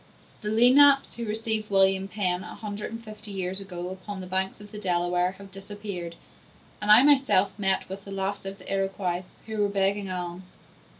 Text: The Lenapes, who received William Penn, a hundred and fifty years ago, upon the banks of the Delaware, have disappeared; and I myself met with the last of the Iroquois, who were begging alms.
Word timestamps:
The 0.41 0.49
Lenapes, 0.49 1.13
who 1.13 1.25
received 1.27 1.69
William 1.69 2.07
Penn, 2.07 2.41
a 2.43 2.55
hundred 2.55 2.89
and 2.91 3.03
fifty 3.05 3.29
years 3.29 3.61
ago, 3.61 3.89
upon 3.89 4.19
the 4.19 4.25
banks 4.25 4.59
of 4.59 4.71
the 4.71 4.79
Delaware, 4.79 5.33
have 5.33 5.51
disappeared; 5.51 6.15
and 6.81 6.89
I 6.89 7.03
myself 7.03 7.51
met 7.59 7.87
with 7.87 8.03
the 8.03 8.11
last 8.11 8.47
of 8.47 8.57
the 8.57 8.73
Iroquois, 8.73 9.21
who 9.45 9.61
were 9.61 9.69
begging 9.69 10.09
alms. 10.09 10.57